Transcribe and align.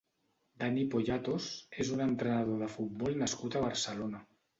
Dani 0.61 0.85
Poyatos 0.93 1.49
és 1.83 1.91
un 1.97 2.01
entrenador 2.05 2.57
de 2.65 2.71
futbol 2.77 3.19
nascut 3.21 3.59
a 3.59 3.63
Barcelona. 3.67 4.23